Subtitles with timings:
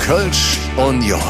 [0.00, 1.20] Kölsch und Jod.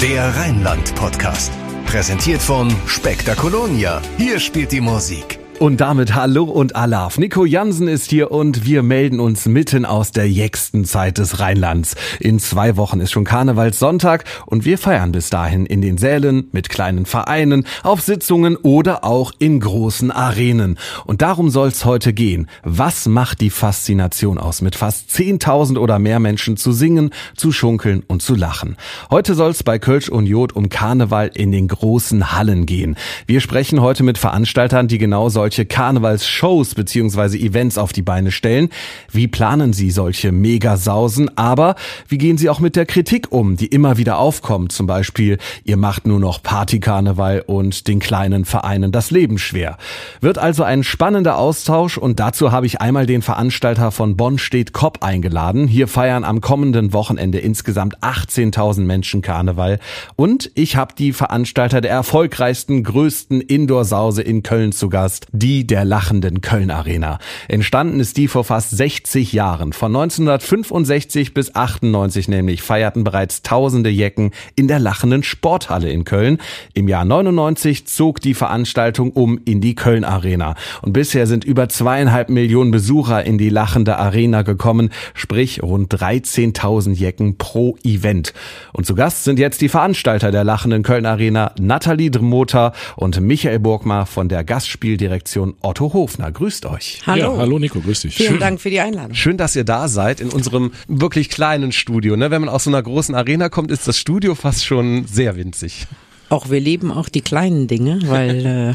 [0.00, 1.50] Der Rheinland-Podcast.
[1.86, 4.00] Präsentiert von Spektakolonia.
[4.16, 5.41] Hier spielt die Musik.
[5.62, 7.18] Und damit Hallo und Alaf.
[7.18, 11.94] Nico Jansen ist hier und wir melden uns mitten aus der jächsten Zeit des Rheinlands.
[12.18, 16.68] In zwei Wochen ist schon Karnevalssonntag und wir feiern bis dahin in den Sälen, mit
[16.68, 20.78] kleinen Vereinen, auf Sitzungen oder auch in großen Arenen.
[21.04, 22.48] Und darum soll's heute gehen.
[22.64, 28.02] Was macht die Faszination aus, mit fast 10.000 oder mehr Menschen zu singen, zu schunkeln
[28.08, 28.76] und zu lachen?
[29.12, 32.96] Heute soll's bei Kölsch und Jod um Karneval in den großen Hallen gehen.
[33.28, 37.36] Wir sprechen heute mit Veranstaltern, die genau solche solche Karnevalsshows bzw.
[37.36, 38.70] Events auf die Beine stellen?
[39.10, 41.36] Wie planen Sie solche Megasausen?
[41.36, 41.74] Aber
[42.08, 44.72] wie gehen Sie auch mit der Kritik um, die immer wieder aufkommt?
[44.72, 49.76] Zum Beispiel, ihr macht nur noch Partykarneval und den kleinen Vereinen das Leben schwer.
[50.22, 54.72] Wird also ein spannender Austausch und dazu habe ich einmal den Veranstalter von Bonn steht
[54.72, 55.68] Kopp eingeladen.
[55.68, 59.80] Hier feiern am kommenden Wochenende insgesamt 18.000 Menschen Karneval
[60.16, 65.84] und ich habe die Veranstalter der erfolgreichsten, größten Indoor-Sause in Köln zu Gast, die der
[65.84, 67.18] lachenden Köln Arena.
[67.48, 69.72] Entstanden ist die vor fast 60 Jahren.
[69.72, 76.38] Von 1965 bis 98 nämlich feierten bereits tausende Jecken in der lachenden Sporthalle in Köln.
[76.74, 80.54] Im Jahr 99 zog die Veranstaltung um in die Köln Arena.
[80.80, 86.94] Und bisher sind über zweieinhalb Millionen Besucher in die lachende Arena gekommen, sprich rund 13.000
[86.94, 88.32] Jecken pro Event.
[88.72, 93.58] Und zu Gast sind jetzt die Veranstalter der lachenden Köln Arena, Nathalie Dremota und Michael
[93.58, 96.32] Burgmar von der Gastspieldirektion Redaktion Otto Hofner.
[96.32, 97.02] Grüßt euch.
[97.06, 97.34] Hallo.
[97.34, 98.16] Ja, hallo Nico, grüß dich.
[98.16, 98.40] Vielen Schön.
[98.40, 99.14] Dank für die Einladung.
[99.14, 102.16] Schön, dass ihr da seid in unserem wirklich kleinen Studio.
[102.16, 102.32] Ne?
[102.32, 105.86] Wenn man aus so einer großen Arena kommt, ist das Studio fast schon sehr winzig.
[106.28, 108.46] Auch wir lieben auch die kleinen Dinge, weil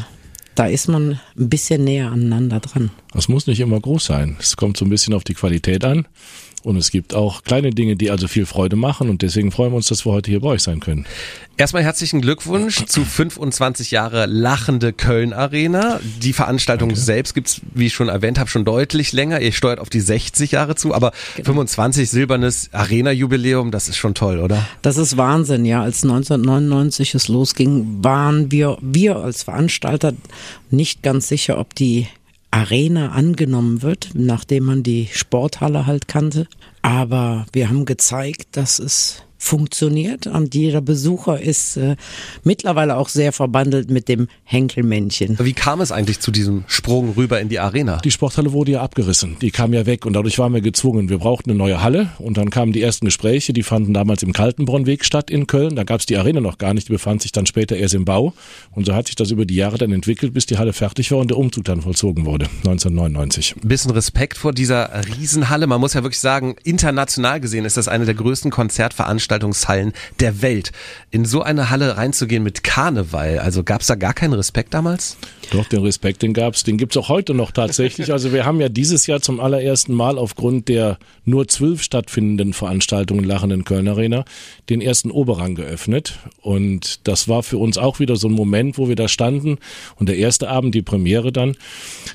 [0.54, 2.90] da ist man ein bisschen näher aneinander dran.
[3.12, 4.38] Das muss nicht immer groß sein.
[4.40, 6.08] Es kommt so ein bisschen auf die Qualität an.
[6.64, 9.76] Und es gibt auch kleine Dinge, die also viel Freude machen und deswegen freuen wir
[9.76, 11.06] uns, dass wir heute hier bei euch sein können.
[11.56, 15.98] Erstmal herzlichen Glückwunsch zu 25 Jahre lachende Köln Arena.
[16.22, 17.00] Die Veranstaltung Danke.
[17.00, 19.40] selbst gibt's, wie ich schon erwähnt habe, schon deutlich länger.
[19.40, 21.46] Ihr steuert auf die 60 Jahre zu, aber genau.
[21.46, 24.64] 25 silbernes Arena Jubiläum, das ist schon toll, oder?
[24.82, 25.82] Das ist Wahnsinn, ja.
[25.82, 30.12] Als 1999 es losging, waren wir wir als Veranstalter
[30.70, 32.06] nicht ganz sicher, ob die
[32.58, 36.48] Arena angenommen wird, nachdem man die Sporthalle halt kannte.
[36.82, 41.96] Aber wir haben gezeigt, dass es funktioniert und jeder Besucher ist äh,
[42.42, 45.38] mittlerweile auch sehr verbandelt mit dem Henkelmännchen.
[45.40, 47.98] Wie kam es eigentlich zu diesem Sprung rüber in die Arena?
[47.98, 51.08] Die Sporthalle wurde ja abgerissen, die kam ja weg und dadurch waren wir gezwungen.
[51.08, 54.32] Wir brauchten eine neue Halle und dann kamen die ersten Gespräche, die fanden damals im
[54.32, 55.76] Kaltenbronnweg statt in Köln.
[55.76, 58.04] Da gab es die Arena noch gar nicht, die befand sich dann später erst im
[58.04, 58.34] Bau
[58.72, 61.18] und so hat sich das über die Jahre dann entwickelt, bis die Halle fertig war
[61.18, 63.54] und der Umzug dann vollzogen wurde, 1999.
[63.62, 65.68] Ein bisschen Respekt vor dieser Riesenhalle.
[65.68, 70.42] Man muss ja wirklich sagen, international gesehen ist das eine der größten Konzertveranstaltungen Veranstaltungshallen der
[70.42, 70.72] Welt.
[71.10, 75.16] In so eine Halle reinzugehen mit Karneval, also gab es da gar keinen Respekt damals?
[75.50, 78.12] Doch, den Respekt, den gab's, den gibt's auch heute noch tatsächlich.
[78.12, 83.24] Also wir haben ja dieses Jahr zum allerersten Mal aufgrund der nur zwölf stattfindenden Veranstaltungen
[83.24, 84.24] Lachenden Köln Arena
[84.68, 86.18] den ersten Oberrang geöffnet.
[86.42, 89.58] Und das war für uns auch wieder so ein Moment, wo wir da standen.
[89.96, 91.56] Und der erste Abend, die Premiere dann,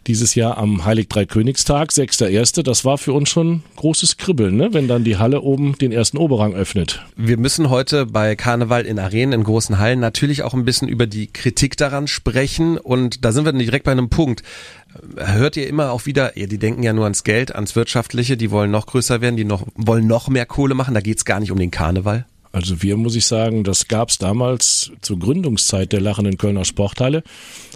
[0.06, 4.74] dieses Jahr am Heilig Dreikönigstag, 6.1., das war für uns schon großes Kribbeln, ne?
[4.74, 7.03] wenn dann die Halle oben den ersten Oberrang öffnet.
[7.16, 11.08] Wir müssen heute bei Karneval in Arenen, in großen Hallen natürlich auch ein bisschen über
[11.08, 12.78] die Kritik daran sprechen.
[12.78, 14.44] Und da sind wir direkt bei einem Punkt.
[15.18, 18.72] Hört ihr immer auch wieder, die denken ja nur ans Geld, ans Wirtschaftliche, die wollen
[18.72, 21.58] noch größer werden, die noch, wollen noch mehr Kohle machen, da geht's gar nicht um
[21.58, 22.26] den Karneval?
[22.52, 27.24] Also wir, muss ich sagen, das gab's damals zur Gründungszeit der Lachenden Kölner Sporthalle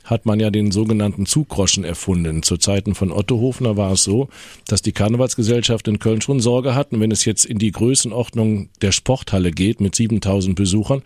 [0.07, 2.41] hat man ja den sogenannten Zuggroschen erfunden.
[2.41, 4.29] Zu Zeiten von Otto Hofner war es so,
[4.65, 8.93] dass die Karnevalsgesellschaft in Köln schon Sorge hatten, wenn es jetzt in die Größenordnung der
[8.93, 11.01] Sporthalle geht mit 7000 Besuchern,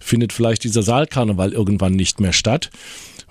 [0.00, 2.70] findet vielleicht dieser Saalkarneval irgendwann nicht mehr statt.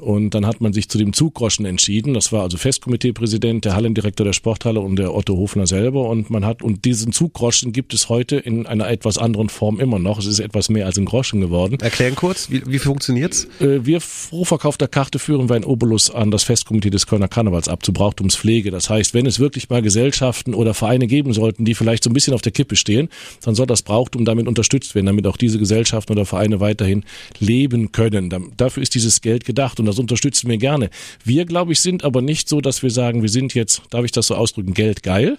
[0.01, 2.15] Und dann hat man sich zu dem Zuggroschen entschieden.
[2.15, 6.09] Das war also Festkomiteepräsident, der Hallendirektor der Sporthalle und der Otto Hofner selber.
[6.09, 9.99] Und man hat, und diesen Zuggroschen gibt es heute in einer etwas anderen Form immer
[9.99, 10.17] noch.
[10.17, 11.77] Es ist etwas mehr als ein Groschen geworden.
[11.79, 13.47] Erklären kurz, wie, wie funktioniert's?
[13.59, 17.67] Äh, wir pro verkaufter Karte führen wir ein Obolus an das Festkomitee des Kölner Karnevals
[17.67, 18.71] ab zu Brauchtumspflege.
[18.71, 22.13] Das heißt, wenn es wirklich mal Gesellschaften oder Vereine geben sollten, die vielleicht so ein
[22.13, 23.09] bisschen auf der Kippe stehen,
[23.41, 27.03] dann soll das Brauchtum damit unterstützt werden, damit auch diese Gesellschaften oder Vereine weiterhin
[27.39, 28.53] leben können.
[28.57, 29.79] Dafür ist dieses Geld gedacht.
[29.79, 30.89] Und das unterstützen wir gerne.
[31.23, 34.11] Wir, glaube ich, sind aber nicht so, dass wir sagen, wir sind jetzt, darf ich
[34.11, 35.37] das so ausdrücken, Geld geil,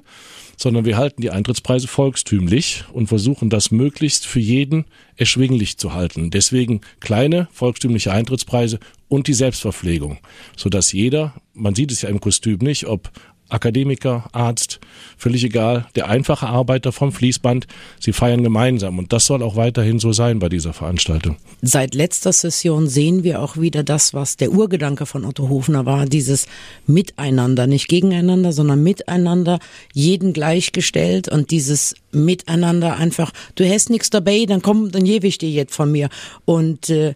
[0.57, 4.85] sondern wir halten die Eintrittspreise volkstümlich und versuchen das möglichst für jeden
[5.17, 6.31] erschwinglich zu halten.
[6.31, 8.79] Deswegen kleine volkstümliche Eintrittspreise
[9.13, 10.17] und die Selbstverpflegung,
[10.57, 13.11] sodass jeder, man sieht es ja im Kostüm nicht, ob
[13.51, 14.81] Akademiker, Arzt,
[15.19, 17.67] völlig egal, der einfache Arbeiter vom Fließband,
[18.01, 18.99] sie feiern gemeinsam.
[18.99, 21.37] Und das soll auch weiterhin so sein bei dieser Veranstaltung.
[21.61, 26.07] Seit letzter Session sehen wir auch wieder das, was der Urgedanke von Otto Hofner war,
[26.07, 26.47] dieses
[26.87, 29.59] Miteinander, nicht gegeneinander, sondern miteinander,
[29.93, 35.37] jeden gleichgestellt und dieses Miteinander einfach, du hast nichts dabei, dann komm, dann gebe ich
[35.37, 36.09] dir jetzt von mir.
[36.47, 37.13] Und äh,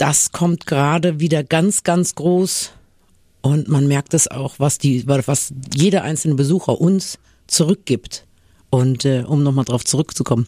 [0.00, 2.72] das kommt gerade wieder ganz, ganz groß
[3.42, 8.26] und man merkt es auch, was die, was jeder einzelne Besucher uns zurückgibt.
[8.70, 10.46] Und äh, um nochmal drauf zurückzukommen,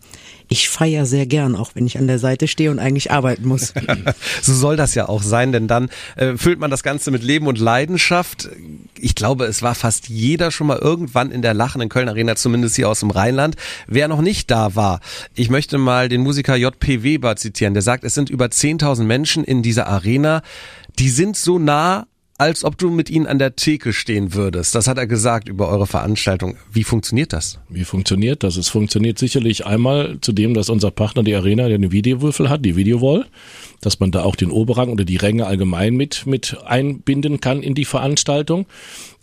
[0.48, 3.74] ich feiere sehr gern, auch wenn ich an der Seite stehe und eigentlich arbeiten muss.
[4.42, 7.48] so soll das ja auch sein, denn dann äh, füllt man das Ganze mit Leben
[7.48, 8.48] und Leidenschaft.
[8.96, 12.76] Ich glaube, es war fast jeder schon mal irgendwann in der lachenden Köln Arena, zumindest
[12.76, 13.56] hier aus dem Rheinland.
[13.88, 15.00] Wer noch nicht da war,
[15.34, 17.02] ich möchte mal den Musiker J.P.
[17.02, 20.42] Weber zitieren, der sagt, es sind über 10.000 Menschen in dieser Arena.
[20.98, 22.06] Die sind so nah
[22.38, 24.74] als ob du mit ihnen an der Theke stehen würdest.
[24.74, 26.56] Das hat er gesagt über eure Veranstaltung.
[26.72, 27.60] Wie funktioniert das?
[27.68, 28.56] Wie funktioniert das?
[28.56, 32.74] Es funktioniert sicherlich einmal zu dem, dass unser Partner die Arena der Videowürfel hat, die
[32.74, 33.26] Videowall,
[33.80, 37.74] dass man da auch den Oberrang oder die Ränge allgemein mit, mit einbinden kann in
[37.74, 38.66] die Veranstaltung.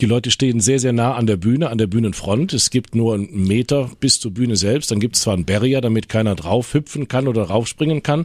[0.00, 2.52] Die Leute stehen sehr, sehr nah an der Bühne, an der Bühnenfront.
[2.54, 4.90] Es gibt nur einen Meter bis zur Bühne selbst.
[4.90, 8.24] Dann gibt es zwar einen Barrier, damit keiner drauf hüpfen kann oder raufspringen kann.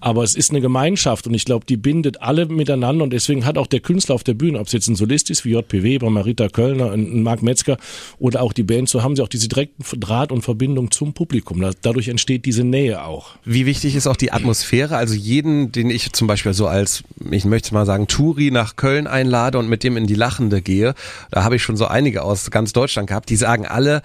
[0.00, 3.56] Aber es ist eine Gemeinschaft und ich glaube, die bindet alle miteinander und deswegen hat
[3.56, 6.10] auch der Künstler auf der Bühne, ob es jetzt ein Solist ist wie JPW, bei
[6.10, 7.76] Marita Kölner, ein Marc Metzger
[8.18, 11.64] oder auch die Band, so haben sie auch diese direkten Draht und Verbindung zum Publikum.
[11.82, 13.36] Dadurch entsteht diese Nähe auch.
[13.44, 14.96] Wie wichtig ist auch die Atmosphäre?
[14.96, 19.06] Also jeden, den ich zum Beispiel so als, ich möchte mal sagen, Touri nach Köln
[19.06, 20.94] einlade und mit dem in die Lachende gehe,
[21.30, 24.02] da habe ich schon so einige aus ganz Deutschland gehabt, die sagen alle,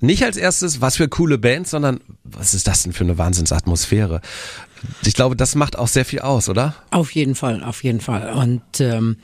[0.00, 4.20] nicht als erstes, was für coole Bands, sondern was ist das denn für eine Wahnsinnsatmosphäre?
[5.04, 6.74] Ich glaube, das macht auch sehr viel aus, oder?
[6.90, 8.32] Auf jeden Fall, auf jeden Fall.
[8.32, 9.16] Und ähm,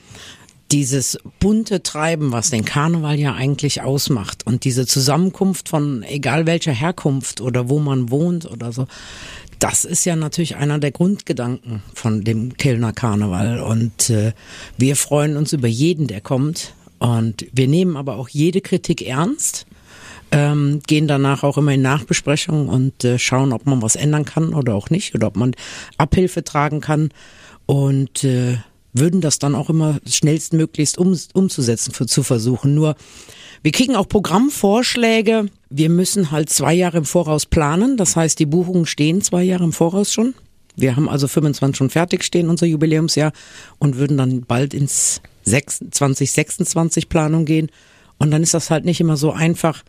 [0.73, 6.73] dieses bunte Treiben, was den Karneval ja eigentlich ausmacht und diese Zusammenkunft von egal welcher
[6.73, 8.87] Herkunft oder wo man wohnt oder so,
[9.59, 14.33] das ist ja natürlich einer der Grundgedanken von dem Kellner Karneval und äh,
[14.79, 19.67] wir freuen uns über jeden, der kommt und wir nehmen aber auch jede Kritik ernst
[20.33, 24.55] ähm, gehen danach auch immer in Nachbesprechungen und äh, schauen, ob man was ändern kann
[24.55, 25.55] oder auch nicht oder ob man
[25.99, 27.11] Abhilfe tragen kann
[27.67, 28.57] und äh,
[28.95, 32.75] würden das dann auch immer schnellstmöglichst um, umzusetzen, für, zu versuchen.
[32.75, 32.97] Nur
[33.63, 35.47] wir kriegen auch Programmvorschläge.
[35.71, 37.97] Wir müssen halt zwei Jahre im Voraus planen.
[37.97, 40.35] Das heißt, die Buchungen stehen zwei Jahre im Voraus schon.
[40.75, 43.33] Wir haben also 25 schon fertig stehen, unser Jubiläumsjahr,
[43.79, 47.69] und würden dann bald ins 2026 Planung gehen.
[48.19, 49.83] Und dann ist das halt nicht immer so einfach,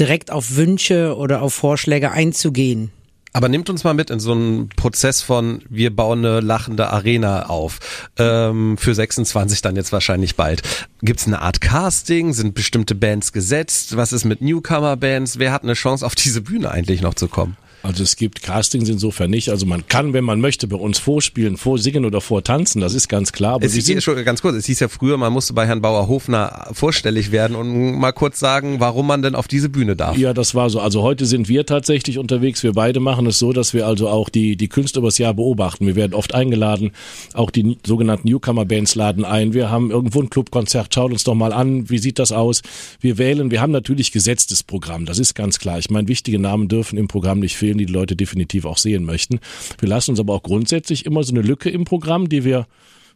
[0.00, 2.90] direkt auf Wünsche oder auf Vorschläge einzugehen.
[3.32, 7.46] Aber nimmt uns mal mit in so einen Prozess von, wir bauen eine lachende Arena
[7.46, 7.78] auf.
[8.18, 10.62] Ähm, für 26 dann jetzt wahrscheinlich bald.
[11.00, 12.32] Gibt es eine Art Casting?
[12.32, 13.96] Sind bestimmte Bands gesetzt?
[13.96, 15.38] Was ist mit Newcomer-Bands?
[15.38, 17.56] Wer hat eine Chance, auf diese Bühne eigentlich noch zu kommen?
[17.82, 19.48] Also es gibt Castings insofern nicht.
[19.48, 23.32] Also man kann, wenn man möchte, bei uns vorspielen, vorsingen oder vortanzen, das ist ganz
[23.32, 23.54] klar.
[23.54, 26.68] Aber es hieß, schon ganz kurz, es hieß ja früher, man musste bei Herrn Bauer-Hofner
[26.72, 30.16] vorstellig werden und mal kurz sagen, warum man denn auf diese Bühne darf.
[30.18, 30.80] Ja, das war so.
[30.80, 32.62] Also heute sind wir tatsächlich unterwegs.
[32.62, 35.86] Wir beide machen es so, dass wir also auch die, die Künstler übers Jahr beobachten.
[35.86, 36.92] Wir werden oft eingeladen.
[37.32, 39.54] Auch die sogenannten Newcomer-Bands laden ein.
[39.54, 40.94] Wir haben irgendwo ein Clubkonzert.
[40.94, 41.88] Schaut uns doch mal an.
[41.88, 42.60] Wie sieht das aus?
[43.00, 43.50] Wir wählen.
[43.50, 45.06] Wir haben natürlich gesetztes Programm.
[45.06, 45.78] Das ist ganz klar.
[45.78, 47.69] Ich meine, wichtige Namen dürfen im Programm nicht fehlen.
[47.70, 49.38] Spielen, die die Leute definitiv auch sehen möchten.
[49.78, 52.66] Wir lassen uns aber auch grundsätzlich immer so eine Lücke im Programm, die wir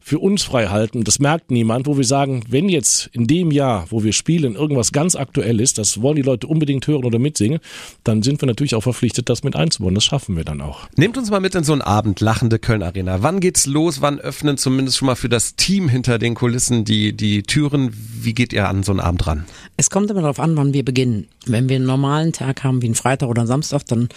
[0.06, 1.02] für uns frei halten.
[1.02, 4.92] Das merkt niemand, wo wir sagen, wenn jetzt in dem Jahr, wo wir spielen, irgendwas
[4.92, 7.58] ganz aktuell ist, das wollen die Leute unbedingt hören oder mitsingen,
[8.04, 9.94] dann sind wir natürlich auch verpflichtet, das mit einzubauen.
[9.94, 10.88] Das schaffen wir dann auch.
[10.96, 13.22] Nehmt uns mal mit in so einen Abend, lachende Köln Arena.
[13.22, 14.02] Wann geht's los?
[14.02, 17.90] Wann öffnen zumindest schon mal für das Team hinter den Kulissen die, die Türen?
[17.94, 19.46] Wie geht ihr an so einen Abend ran?
[19.78, 21.28] Es kommt immer darauf an, wann wir beginnen.
[21.46, 24.10] Wenn wir einen normalen Tag haben, wie einen Freitag oder einen Samstag, dann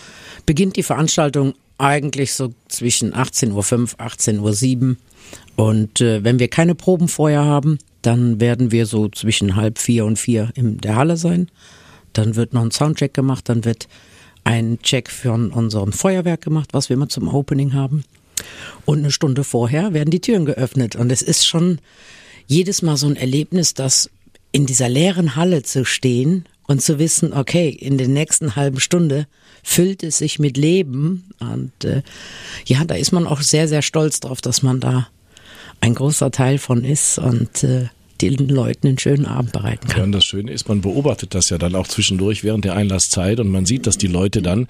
[0.46, 4.96] beginnt die Veranstaltung eigentlich so zwischen 18.05 Uhr, 18.07 Uhr.
[5.56, 10.06] Und äh, wenn wir keine Proben vorher haben, dann werden wir so zwischen halb vier
[10.06, 11.50] und vier in der Halle sein.
[12.14, 13.88] Dann wird noch ein Soundcheck gemacht, dann wird
[14.44, 18.04] ein Check für unseren Feuerwerk gemacht, was wir immer zum Opening haben.
[18.86, 20.96] Und eine Stunde vorher werden die Türen geöffnet.
[20.96, 21.80] Und es ist schon
[22.46, 24.10] jedes Mal so ein Erlebnis, dass
[24.52, 29.28] in dieser leeren Halle zu stehen und zu wissen, okay, in der nächsten halben Stunde
[29.64, 31.30] füllt es sich mit Leben.
[31.40, 32.04] Und äh,
[32.66, 35.10] ja, da ist man auch sehr, sehr stolz drauf, dass man da
[35.82, 37.88] ein großer Teil von ist und äh,
[38.22, 39.98] den Leuten einen schönen Abend bereiten kann.
[39.98, 43.40] Ja, und das Schöne ist, man beobachtet das ja dann auch zwischendurch während der Einlasszeit
[43.40, 44.68] und man sieht, dass die Leute dann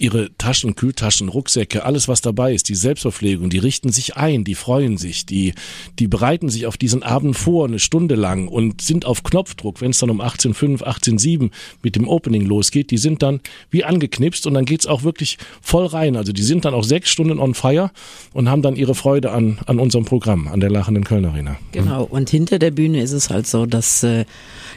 [0.00, 4.54] ihre Taschen, Kühltaschen, Rucksäcke, alles was dabei ist, die Selbstverpflegung, die richten sich ein, die
[4.54, 5.54] freuen sich, die,
[5.98, 9.90] die bereiten sich auf diesen Abend vor, eine Stunde lang und sind auf Knopfdruck, wenn
[9.90, 11.50] es dann um 18.05, 18.07
[11.82, 15.86] mit dem Opening losgeht, die sind dann wie angeknipst und dann geht's auch wirklich voll
[15.86, 16.16] rein.
[16.16, 17.90] Also die sind dann auch sechs Stunden on fire
[18.32, 21.56] und haben dann ihre Freude an, an unserem Programm, an der lachenden Köln Arena.
[21.72, 24.24] Genau, und hinter der Bühne ist es halt so, dass äh,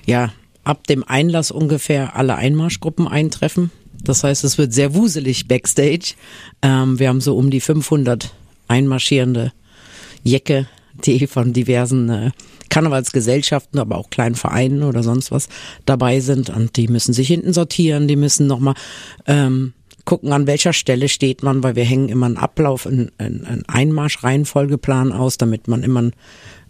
[0.06, 0.32] ja
[0.64, 3.72] ab dem Einlass ungefähr alle Einmarschgruppen eintreffen.
[4.04, 6.14] Das heißt, es wird sehr wuselig backstage.
[6.62, 8.34] Ähm, wir haben so um die 500
[8.68, 9.52] einmarschierende
[10.24, 10.68] Jecke,
[11.06, 12.32] die von diversen äh,
[12.70, 15.50] Karnevalsgesellschaften, aber auch kleinen Vereinen oder sonst was
[15.86, 18.76] dabei sind und die müssen sich hinten sortieren, die müssen nochmal
[19.26, 19.74] ähm,
[20.06, 25.12] gucken, an welcher Stelle steht man, weil wir hängen immer einen Ablauf, einen, einen Einmarsch-Reihenfolgeplan
[25.12, 26.14] aus, damit man immer einen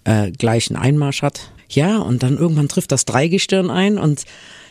[0.03, 1.51] äh, gleichen Einmarsch hat.
[1.69, 4.23] Ja, und dann irgendwann trifft das Dreigestirn ein und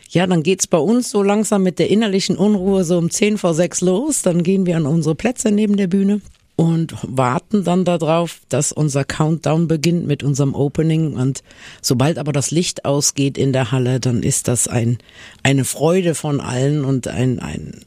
[0.09, 3.55] ja, dann geht's bei uns so langsam mit der innerlichen Unruhe so um zehn vor
[3.55, 4.23] sechs los.
[4.23, 6.21] Dann gehen wir an unsere Plätze neben der Bühne
[6.57, 11.15] und warten dann darauf, dass unser Countdown beginnt mit unserem Opening.
[11.15, 11.43] Und
[11.83, 14.99] sobald aber das Licht ausgeht in der Halle, dann ist das ein,
[15.43, 17.83] eine Freude von allen und ein, ein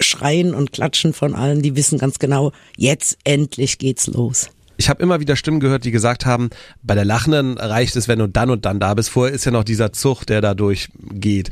[0.00, 4.50] Schreien und Klatschen von allen, die wissen ganz genau, jetzt endlich geht's los.
[4.78, 6.50] Ich habe immer wieder Stimmen gehört, die gesagt haben,
[6.84, 9.10] bei der Lachenden reicht es, wenn du dann und dann da bist.
[9.10, 11.50] Vorher ist ja noch dieser Zug, der da durchgeht.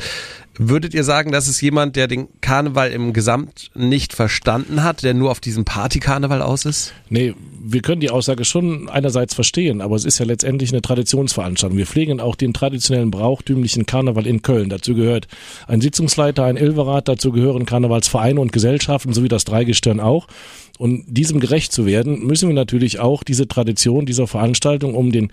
[0.59, 5.13] Würdet ihr sagen, das ist jemand, der den Karneval im Gesamt nicht verstanden hat, der
[5.13, 6.95] nur auf diesem Party-Karneval aus ist?
[7.11, 11.77] Nee, wir können die Aussage schon einerseits verstehen, aber es ist ja letztendlich eine Traditionsveranstaltung.
[11.77, 14.71] Wir pflegen auch den traditionellen brauchtümlichen Karneval in Köln.
[14.71, 15.27] Dazu gehört
[15.67, 20.27] ein Sitzungsleiter, ein Ilverat, dazu gehören Karnevalsvereine und Gesellschaften, sowie das Dreigestirn auch.
[20.79, 25.31] Und diesem gerecht zu werden, müssen wir natürlich auch diese Tradition dieser Veranstaltung um den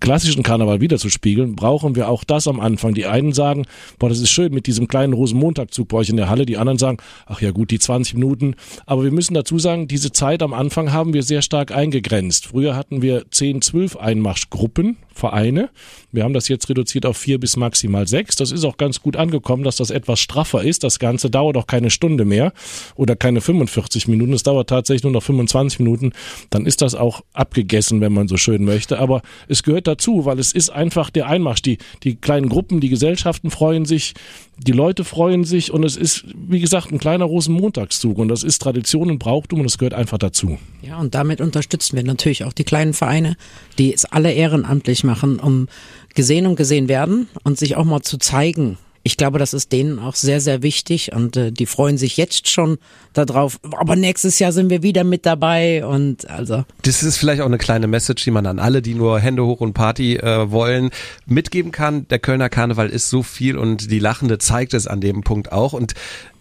[0.00, 2.94] klassischen Karneval wiederzuspiegeln, brauchen wir auch das am Anfang.
[2.94, 3.66] Die einen sagen,
[3.98, 6.46] boah, das ist schön mit diesem kleinen Rosenmontagzug bei euch in der Halle.
[6.46, 8.54] Die anderen sagen, ach ja gut, die 20 Minuten.
[8.86, 12.46] Aber wir müssen dazu sagen, diese Zeit am Anfang haben wir sehr stark eingegrenzt.
[12.46, 15.70] Früher hatten wir 10, 12 Einmarschgruppen, Vereine.
[16.12, 18.36] Wir haben das jetzt reduziert auf vier bis maximal sechs.
[18.36, 20.84] Das ist auch ganz gut angekommen, dass das etwas straffer ist.
[20.84, 22.52] Das Ganze dauert auch keine Stunde mehr
[22.94, 24.32] oder keine 45 Minuten.
[24.32, 26.12] Es dauert tatsächlich nur noch 25 Minuten.
[26.50, 28.98] Dann ist das auch abgegessen, wenn man so schön möchte.
[28.98, 31.62] Aber es gehört dazu, weil es ist einfach der Einmarsch.
[31.62, 34.14] Die, die kleinen Gruppen, die Gesellschaften freuen sich,
[34.58, 38.60] die Leute freuen sich und es ist, wie gesagt, ein kleiner Rosenmontagszug und das ist
[38.60, 40.58] Tradition und Brauchtum und es gehört einfach dazu.
[40.82, 43.36] Ja, und damit unterstützen wir natürlich auch die kleinen Vereine,
[43.78, 45.68] die es alle ehrenamtlich machen, um
[46.14, 49.98] gesehen und gesehen werden und sich auch mal zu zeigen, ich glaube, das ist denen
[49.98, 52.76] auch sehr, sehr wichtig und äh, die freuen sich jetzt schon
[53.14, 53.58] darauf.
[53.78, 56.66] Aber nächstes Jahr sind wir wieder mit dabei und also.
[56.82, 59.60] Das ist vielleicht auch eine kleine Message, die man an alle, die nur Hände hoch
[59.62, 60.90] und Party äh, wollen,
[61.24, 62.06] mitgeben kann.
[62.08, 65.72] Der Kölner Karneval ist so viel und die Lachende zeigt es an dem Punkt auch
[65.72, 65.94] und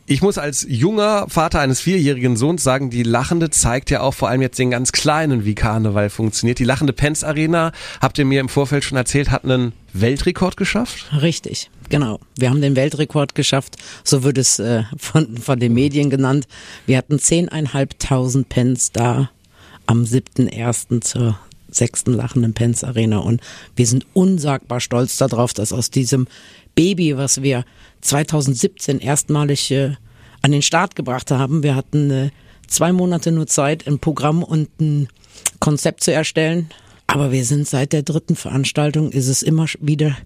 [0.09, 4.29] ich muss als junger Vater eines vierjährigen Sohns sagen, die Lachende zeigt ja auch vor
[4.29, 6.59] allem jetzt den ganz Kleinen, wie Karneval funktioniert.
[6.59, 11.11] Die Lachende Pens Arena, habt ihr mir im Vorfeld schon erzählt, hat einen Weltrekord geschafft?
[11.21, 12.19] Richtig, genau.
[12.37, 16.47] Wir haben den Weltrekord geschafft, so wird es äh, von, von den Medien genannt.
[16.85, 19.29] Wir hatten zehneinhalbtausend Pens da
[19.85, 21.01] am 7.1.
[21.01, 21.39] zur
[21.69, 23.41] sechsten lachenden Pens Arena und
[23.75, 26.27] wir sind unsagbar stolz darauf, dass aus diesem
[26.75, 27.65] Baby, was wir
[28.01, 29.95] 2017 erstmalig äh,
[30.41, 31.63] an den Start gebracht haben.
[31.63, 32.29] Wir hatten äh,
[32.67, 35.07] zwei Monate nur Zeit, ein Programm und ein
[35.59, 36.69] Konzept zu erstellen.
[37.07, 40.17] Aber wir sind seit der dritten Veranstaltung, ist es immer wieder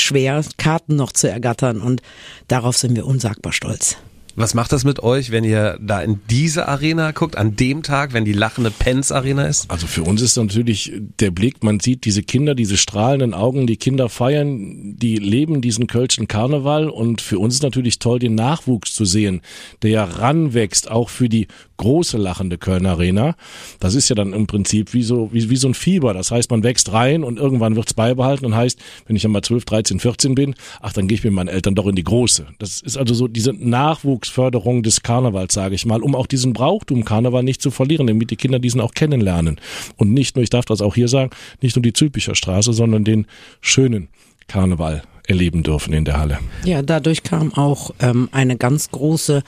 [0.00, 2.02] schwer, Karten noch zu ergattern und
[2.48, 3.96] darauf sind wir unsagbar stolz.
[4.38, 8.12] Was macht das mit euch, wenn ihr da in diese Arena guckt, an dem Tag,
[8.12, 9.68] wenn die lachende Pens Arena ist?
[9.68, 13.78] Also für uns ist natürlich der Blick, man sieht diese Kinder, diese strahlenden Augen, die
[13.78, 18.94] Kinder feiern, die leben diesen Kölschen Karneval und für uns ist natürlich toll, den Nachwuchs
[18.94, 19.40] zu sehen,
[19.82, 21.48] der ja ranwächst, auch für die
[21.78, 23.34] große lachende Köln Arena.
[23.80, 26.12] Das ist ja dann im Prinzip wie so, wie, wie so ein Fieber.
[26.12, 29.42] Das heißt, man wächst rein und irgendwann wird's beibehalten und heißt, wenn ich dann mal
[29.42, 32.46] 12, 13, 14 bin, ach, dann gehe ich mit meinen Eltern doch in die große.
[32.58, 37.04] Das ist also so diese Nachwuchsförderung des Karnevals, sage ich mal, um auch diesen Brauchtum
[37.04, 39.60] Karneval nicht zu verlieren, damit die Kinder diesen auch kennenlernen.
[39.96, 41.30] Und nicht nur, ich darf das auch hier sagen,
[41.62, 43.26] nicht nur die Zülpicher Straße, sondern den
[43.60, 44.08] schönen
[44.48, 46.38] Karneval erleben dürfen in der Halle.
[46.64, 49.42] Ja, dadurch kam auch ähm, eine ganz große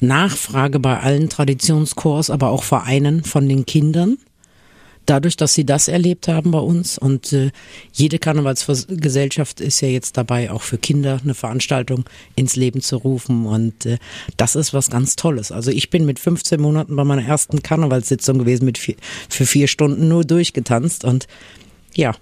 [0.00, 4.16] Nachfrage bei allen Traditionskurs, aber auch Vereinen von den Kindern.
[5.04, 7.50] Dadurch, dass sie das erlebt haben bei uns und äh,
[7.92, 12.04] jede Karnevalsgesellschaft ist ja jetzt dabei, auch für Kinder eine Veranstaltung
[12.36, 13.96] ins Leben zu rufen und äh,
[14.36, 15.50] das ist was ganz Tolles.
[15.50, 18.96] Also ich bin mit 15 Monaten bei meiner ersten Karnevalssitzung gewesen, mit vier,
[19.30, 21.26] für vier Stunden nur durchgetanzt und
[21.94, 22.12] ja,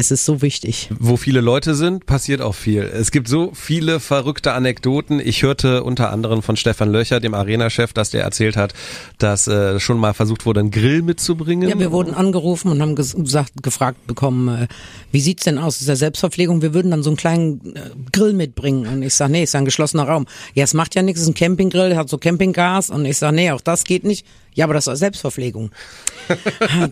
[0.00, 0.88] Es ist so wichtig.
[0.98, 2.84] Wo viele Leute sind, passiert auch viel.
[2.84, 5.20] Es gibt so viele verrückte Anekdoten.
[5.20, 8.72] Ich hörte unter anderem von Stefan Löcher, dem Arena-Chef, dass der erzählt hat,
[9.18, 11.68] dass äh, schon mal versucht wurde, einen Grill mitzubringen.
[11.68, 14.68] Ja, wir wurden angerufen und haben gesagt, gefragt bekommen, äh,
[15.12, 15.82] wie sieht's denn aus?
[15.82, 16.62] Ist ja Selbstverpflegung?
[16.62, 18.86] Wir würden dann so einen kleinen äh, Grill mitbringen.
[18.86, 20.24] Und ich sage, nee, ist ja ein geschlossener Raum.
[20.54, 22.88] Ja, es macht ja nichts, es ist ein Campinggrill, hat so Campinggas.
[22.88, 24.24] Und ich sage, nee, auch das geht nicht.
[24.54, 25.70] Ja, aber das war Selbstverpflegung.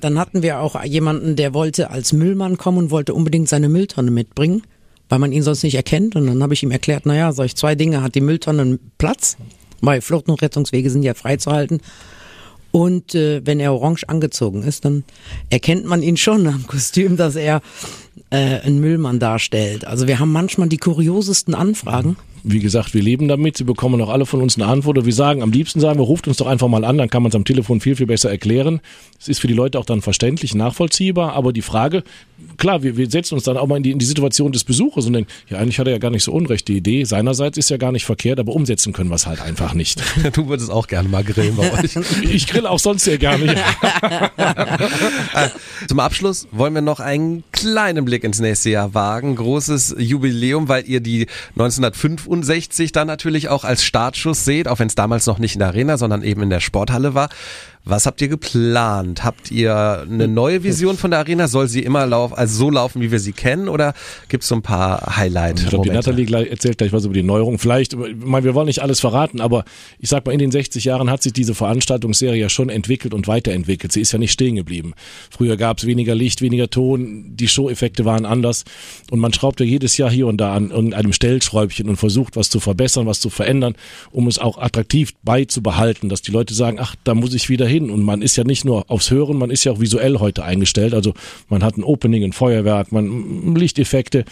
[0.01, 4.11] Dann hatten wir auch jemanden, der wollte als Müllmann kommen und wollte unbedingt seine Mülltonne
[4.11, 4.63] mitbringen,
[5.09, 6.17] weil man ihn sonst nicht erkennt.
[6.17, 9.37] Und dann habe ich ihm erklärt, naja, solch zwei Dinge hat die Mülltonne Platz,
[9.81, 11.81] weil Flucht- und Rettungswege sind ja freizuhalten.
[12.71, 15.05] Und äh, wenn er orange angezogen ist, dann
[15.49, 17.63] erkennt man ihn schon am Kostüm, dass er
[18.31, 19.87] äh, einen Müllmann darstellt.
[19.87, 23.57] Also wir haben manchmal die kuriosesten Anfragen wie gesagt, wir leben damit.
[23.57, 24.99] Sie bekommen auch alle von uns eine Antwort.
[24.99, 27.23] Und wir sagen, am liebsten sagen wir, ruft uns doch einfach mal an, dann kann
[27.23, 28.81] man es am Telefon viel, viel besser erklären.
[29.21, 31.33] Es ist für die Leute auch dann verständlich, nachvollziehbar.
[31.33, 32.05] Aber die Frage,
[32.57, 35.07] klar, wir, wir setzen uns dann auch mal in die, in die Situation des Besuchers
[35.07, 36.69] und denken, ja, eigentlich hat er ja gar nicht so unrecht.
[36.69, 39.75] Die Idee seinerseits ist ja gar nicht verkehrt, aber umsetzen können wir es halt einfach
[39.75, 40.03] nicht.
[40.39, 41.97] Du würdest auch gerne mal grillen bei euch.
[42.23, 43.57] ich grill auch sonst sehr gerne.
[45.89, 49.35] Zum Abschluss wollen wir noch einen kleinen Blick ins nächste Jahr wagen.
[49.35, 51.27] Großes Jubiläum, weil ihr die
[52.29, 55.69] 1965 dann natürlich auch als Startschuss seht, auch wenn es damals noch nicht in der
[55.69, 57.29] Arena, sondern eben in der Sporthalle war.
[57.89, 59.25] Was habt ihr geplant?
[59.25, 61.49] Habt ihr eine neue Vision von der Arena?
[61.49, 63.95] Soll sie immer laufen, also so laufen, wie wir sie kennen, oder
[64.29, 65.63] gibt es so ein paar Highlights?
[65.63, 67.59] Ich glaube, die Nathalie gleich, erzählt gleich was über die Neuerung.
[67.59, 69.65] Vielleicht, ich meine, wir wollen nicht alles verraten, aber
[69.99, 73.27] ich sag mal, in den 60 Jahren hat sich diese Veranstaltungsserie ja schon entwickelt und
[73.27, 73.91] weiterentwickelt.
[73.91, 74.93] Sie ist ja nicht stehen geblieben.
[75.31, 78.65] Früher gab es weniger Licht, weniger Ton, die Show-Effekte waren anders
[79.11, 82.51] und man schraubt ja jedes Jahr hier und da an irgendeinem Stellschräubchen und versucht, was
[82.51, 83.77] zu verbessern, was zu verändern,
[84.11, 87.78] um es auch attraktiv beizubehalten, dass die Leute sagen, ach, da muss ich wieder hin
[87.79, 90.45] hin und man ist ja nicht nur aufs Hören, man ist ja auch visuell heute
[90.45, 90.95] eingestellt.
[90.95, 91.15] Also
[91.49, 94.25] man hat ein Opening, ein Feuerwerk, man Lichteffekte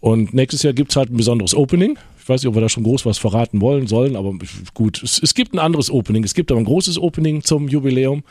[0.00, 1.98] und nächstes Jahr gibt's halt ein besonderes Opening.
[2.20, 4.34] Ich weiß nicht, ob wir da schon groß was verraten wollen, sollen, aber
[4.74, 6.24] gut, es, es gibt ein anderes Opening.
[6.24, 8.22] Es gibt aber ein großes Opening zum Jubiläum.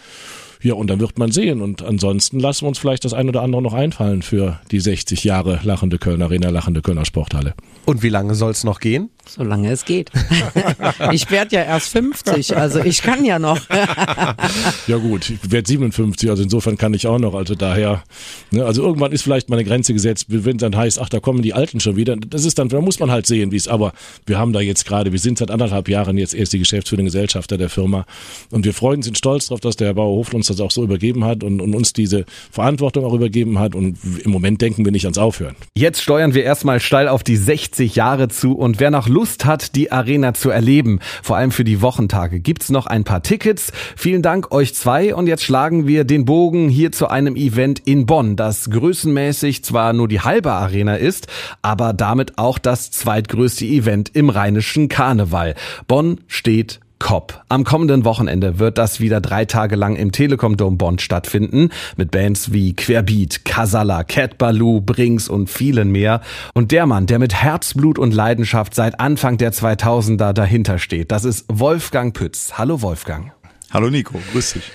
[0.62, 1.62] Ja, und dann wird man sehen.
[1.62, 5.24] Und ansonsten lassen wir uns vielleicht das ein oder andere noch einfallen für die 60
[5.24, 7.54] Jahre Lachende Kölner Arena, Lachende Kölner Sporthalle.
[7.86, 9.10] Und wie lange soll es noch gehen?
[9.26, 10.12] Solange es geht.
[11.12, 13.60] ich werde ja erst 50, also ich kann ja noch.
[14.88, 17.34] ja gut, ich werde 57, also insofern kann ich auch noch.
[17.34, 18.04] Also daher,
[18.52, 21.42] ne, also irgendwann ist vielleicht mal eine Grenze gesetzt, wenn dann heißt, ach, da kommen
[21.42, 22.16] die Alten schon wieder.
[22.16, 23.68] Das ist dann, da muss man halt sehen, wie es.
[23.68, 23.94] Aber
[24.26, 27.58] wir haben da jetzt gerade, wir sind seit anderthalb Jahren jetzt erst die geschäftsführende Gesellschafter
[27.58, 28.06] der Firma
[28.52, 31.26] und wir freuen, sind stolz darauf, dass der Herr Bauer uns das auch so übergeben
[31.26, 33.76] hat und, und uns diese Verantwortung auch übergeben hat.
[33.76, 35.56] Und im Moment denken wir nicht ans Aufhören.
[35.76, 39.76] Jetzt steuern wir erstmal steil auf die 60 Jahre zu und wer nach Lust hat,
[39.76, 43.72] die Arena zu erleben, vor allem für die Wochentage, gibt's noch ein paar Tickets.
[43.96, 48.06] Vielen Dank euch zwei und jetzt schlagen wir den Bogen hier zu einem Event in
[48.06, 51.28] Bonn, das größenmäßig zwar nur die halbe Arena ist,
[51.62, 55.56] aber damit auch das zweitgrößte Event im rheinischen Karneval.
[55.88, 57.44] Bonn steht Cop.
[57.50, 62.12] Am kommenden Wochenende wird das wieder drei Tage lang im Telekom Dome Bonn stattfinden, mit
[62.12, 66.22] Bands wie Querbeat, Casala, Cat Baloo, Brings und vielen mehr.
[66.54, 71.24] Und der Mann, der mit Herzblut und Leidenschaft seit Anfang der 2000er dahinter steht, das
[71.24, 72.54] ist Wolfgang Pütz.
[72.58, 73.32] Hallo Wolfgang.
[73.72, 74.72] Hallo Nico, grüß dich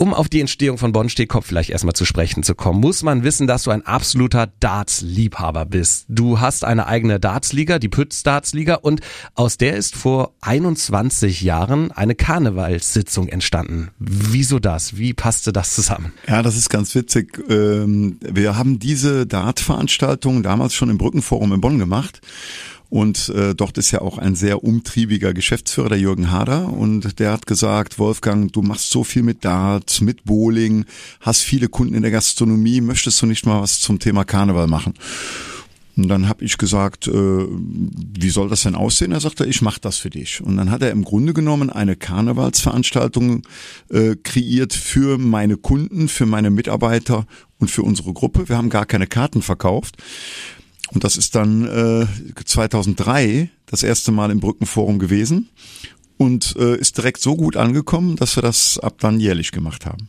[0.00, 3.02] um auf die Entstehung von Bonn steht Kopf vielleicht erstmal zu sprechen zu kommen, muss
[3.02, 6.06] man wissen, dass du ein absoluter Darts-Liebhaber bist.
[6.08, 9.02] Du hast eine eigene Darts-Liga, die Pütz Darts-Liga, und
[9.34, 13.90] aus der ist vor 21 Jahren eine Karnevalssitzung entstanden.
[13.98, 14.96] Wieso das?
[14.96, 16.14] Wie passte das zusammen?
[16.26, 17.38] Ja, das ist ganz witzig.
[17.50, 22.22] Ähm, wir haben diese Dart-Veranstaltung damals schon im Brückenforum in Bonn gemacht.
[22.90, 26.72] Und äh, dort ist ja auch ein sehr umtriebiger Geschäftsführer, der Jürgen Hader.
[26.72, 30.84] Und der hat gesagt, Wolfgang, du machst so viel mit Darts, mit Bowling,
[31.20, 34.94] hast viele Kunden in der Gastronomie, möchtest du nicht mal was zum Thema Karneval machen?
[35.96, 39.12] Und dann habe ich gesagt, äh, wie soll das denn aussehen?
[39.12, 40.40] Er sagte, ich mache das für dich.
[40.40, 43.42] Und dann hat er im Grunde genommen eine Karnevalsveranstaltung
[43.90, 47.26] äh, kreiert für meine Kunden, für meine Mitarbeiter
[47.58, 48.48] und für unsere Gruppe.
[48.48, 49.96] Wir haben gar keine Karten verkauft.
[50.92, 52.06] Und das ist dann äh,
[52.44, 55.48] 2003 das erste Mal im Brückenforum gewesen
[56.16, 60.08] und äh, ist direkt so gut angekommen, dass wir das ab dann jährlich gemacht haben.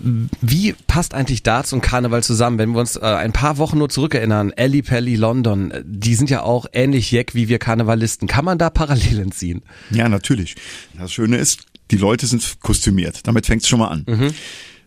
[0.00, 2.58] Wie passt eigentlich Darts und Karneval zusammen?
[2.58, 6.42] Wenn wir uns äh, ein paar Wochen nur zurückerinnern, Ellie Pelli London, die sind ja
[6.42, 8.28] auch ähnlich jeck wie wir Karnevalisten.
[8.28, 9.62] Kann man da Parallelen ziehen?
[9.90, 10.56] Ja, natürlich.
[10.98, 13.26] Das Schöne ist, die Leute sind kostümiert.
[13.26, 14.04] Damit fängt es schon mal an.
[14.06, 14.34] Mhm.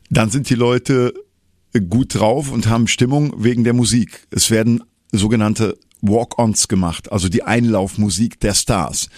[0.10, 1.13] Dann sind die Leute
[1.89, 4.28] gut drauf und haben Stimmung wegen der Musik.
[4.30, 9.10] Es werden sogenannte Walk-ons gemacht, also die Einlaufmusik der Stars.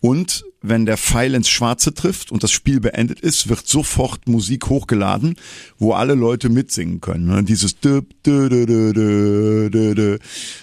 [0.00, 4.66] Und wenn der Pfeil ins Schwarze trifft und das Spiel beendet ist, wird sofort Musik
[4.66, 5.36] hochgeladen,
[5.78, 7.26] wo alle Leute mitsingen können.
[7.26, 7.44] Ne?
[7.44, 7.76] Dieses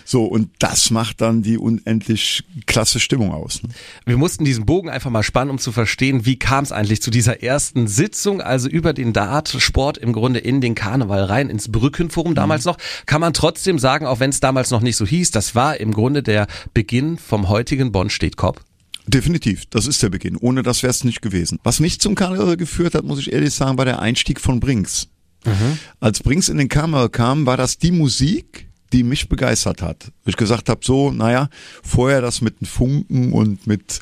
[0.04, 3.64] so und das macht dann die unendlich klasse Stimmung aus.
[3.64, 3.70] Ne?
[4.06, 7.10] Wir mussten diesen Bogen einfach mal spannen, um zu verstehen, wie kam es eigentlich zu
[7.10, 12.36] dieser ersten Sitzung, also über den Dartsport im Grunde in den Karneval rein, ins Brückenforum
[12.36, 12.72] damals mhm.
[12.72, 12.78] noch.
[13.06, 15.94] Kann man trotzdem sagen, auch wenn es damals noch nicht so hieß, das war im
[15.94, 18.62] Grunde der Beginn vom heutigen Bonn steht Kopf?
[19.08, 20.38] Definitiv, das ist der Beginn.
[20.38, 21.60] Ohne das wäre es nicht gewesen.
[21.64, 25.08] Was mich zum Karneval geführt hat, muss ich ehrlich sagen, war der Einstieg von Brinks.
[25.46, 25.78] Mhm.
[26.00, 30.12] Als Brinks in den Karneval kam, war das die Musik, die mich begeistert hat.
[30.26, 31.50] Ich gesagt habe, so, naja,
[31.84, 34.00] vorher das mit den Funken und mit,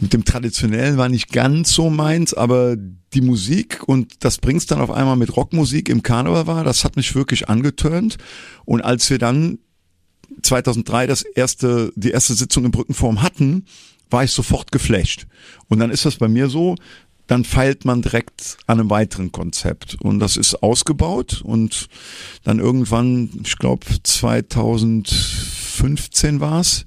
[0.00, 2.76] mit dem Traditionellen war nicht ganz so meins, aber
[3.12, 6.96] die Musik und das Brinks dann auf einmal mit Rockmusik im Karneval war, das hat
[6.96, 8.16] mich wirklich angeturnt.
[8.64, 9.58] Und als wir dann
[10.42, 13.66] 2003 das erste, die erste Sitzung im Brückenforum hatten,
[14.10, 15.26] war ich sofort geflasht.
[15.68, 16.74] Und dann ist das bei mir so,
[17.26, 19.94] dann feilt man direkt an einem weiteren Konzept.
[20.00, 21.86] Und das ist ausgebaut und
[22.42, 26.84] dann irgendwann, ich glaube 2015 war es,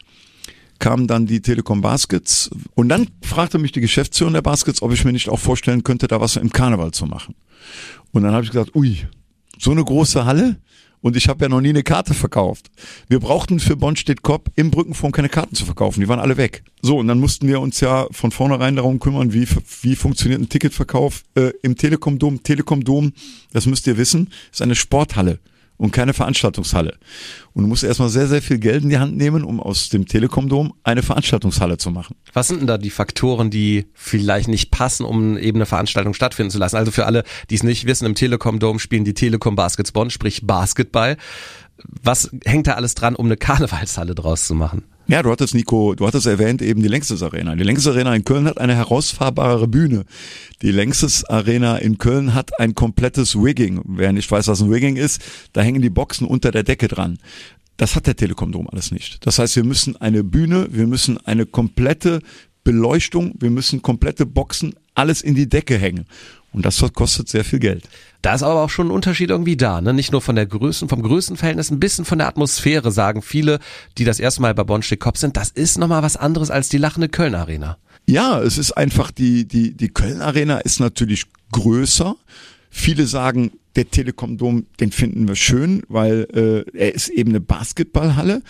[0.80, 5.06] kamen dann die Telekom Baskets und dann fragte mich die Geschäftsführung der Baskets, ob ich
[5.06, 7.36] mir nicht auch vorstellen könnte, da was im Karneval zu machen.
[8.12, 9.08] Und dann habe ich gesagt, ui,
[9.58, 10.58] so eine große Halle,
[11.04, 12.72] und ich habe ja noch nie eine Karte verkauft.
[13.10, 16.00] Wir brauchten für Bonn-Stedt-Kopp im Brückenforum keine Karten zu verkaufen.
[16.00, 16.64] Die waren alle weg.
[16.82, 19.46] So, und dann mussten wir uns ja von vornherein darum kümmern, wie,
[19.82, 22.42] wie funktioniert ein Ticketverkauf äh, im Telekom-Dom.
[22.42, 23.12] Telekom-Dom,
[23.52, 25.40] das müsst ihr wissen, ist eine Sporthalle
[25.84, 26.98] und keine Veranstaltungshalle.
[27.52, 30.06] Und du musst erstmal sehr, sehr viel Geld in die Hand nehmen, um aus dem
[30.06, 32.16] Telekom-Dom eine Veranstaltungshalle zu machen.
[32.32, 36.52] Was sind denn da die Faktoren, die vielleicht nicht passen, um eben eine Veranstaltung stattfinden
[36.52, 36.78] zu lassen?
[36.78, 40.48] Also für alle, die es nicht wissen, im Telekom-Dom spielen die Telekom Baskets Bonn, sprich
[40.48, 41.18] Basketball.
[42.02, 44.84] Was hängt da alles dran, um eine Karnevalshalle draus zu machen?
[45.08, 47.56] Ja, du hattest, Nico, du hattest erwähnt eben die Längstes Arena.
[47.56, 50.06] Die Längstes Arena in Köln hat eine herausfahrbare Bühne.
[50.62, 53.82] Die Längstes Arena in Köln hat ein komplettes Wigging.
[53.86, 57.20] Wer nicht weiß, was ein Wigging ist, da hängen die Boxen unter der Decke dran.
[57.76, 59.26] Das hat der Telekom-Dom alles nicht.
[59.26, 62.22] Das heißt, wir müssen eine Bühne, wir müssen eine komplette
[62.64, 66.06] Beleuchtung, wir müssen komplette Boxen, alles in die Decke hängen.
[66.54, 67.90] Und das kostet sehr viel Geld.
[68.22, 69.94] Da ist aber auch schon ein Unterschied irgendwie da, ne?
[69.94, 73.60] Nicht nur von der Größen, vom Größenverhältnis, ein bisschen von der Atmosphäre, sagen viele,
[73.98, 75.36] die das erste Mal bei Bonstedt Kopf sind.
[75.36, 77.78] Das ist nochmal was anderes als die lachende Köln Arena.
[78.06, 82.16] Ja, es ist einfach die, die, die Köln Arena ist natürlich größer.
[82.70, 87.42] Viele sagen, der Telekom Dom, den finden wir schön, weil äh, er ist eben eine
[87.42, 88.42] Basketballhalle.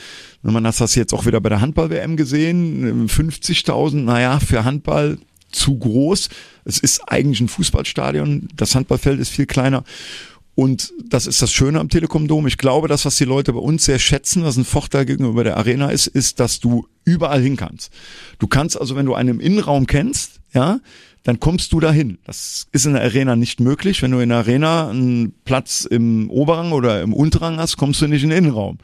[0.41, 3.07] Man hat das jetzt auch wieder bei der Handball-WM gesehen.
[3.07, 5.17] 50.000, naja, für Handball
[5.55, 6.29] zu groß.
[6.65, 8.49] Es ist eigentlich ein Fußballstadion.
[8.55, 9.83] Das Handballfeld ist viel kleiner.
[10.55, 12.45] Und das ist das Schöne am Telekom Dom.
[12.45, 15.57] Ich glaube, das, was die Leute bei uns sehr schätzen, was ein Vorteil gegenüber der
[15.57, 17.91] Arena ist, ist, dass du überall hin kannst.
[18.37, 20.79] Du kannst also, wenn du einen im Innenraum kennst, ja,
[21.23, 22.19] dann kommst du dahin.
[22.25, 24.01] Das ist in der Arena nicht möglich.
[24.03, 28.07] Wenn du in der Arena einen Platz im Oberrang oder im Unterrang hast, kommst du
[28.07, 28.77] nicht in den Innenraum.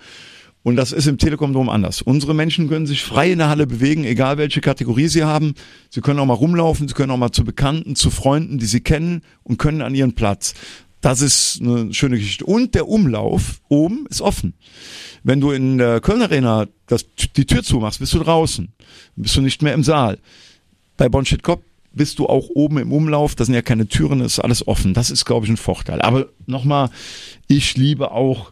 [0.62, 2.02] Und das ist im Telekom-Dom anders.
[2.02, 5.54] Unsere Menschen können sich frei in der Halle bewegen, egal welche Kategorie sie haben.
[5.90, 8.82] Sie können auch mal rumlaufen, sie können auch mal zu Bekannten, zu Freunden, die sie
[8.82, 10.54] kennen und können an ihren Platz.
[11.02, 12.46] Das ist eine schöne Geschichte.
[12.46, 14.54] Und der Umlauf oben ist offen.
[15.24, 18.74] Wenn du in der Köln Arena das, die Tür zumachst, bist du draußen.
[19.16, 20.20] Bist du nicht mehr im Saal.
[20.98, 23.36] Bei Bonstedt Kopp bist du auch oben im Umlauf.
[23.36, 24.94] Da sind ja keine Türen, ist alles offen.
[24.94, 26.02] Das ist, glaube ich, ein Vorteil.
[26.02, 26.90] Aber nochmal,
[27.48, 28.52] ich liebe auch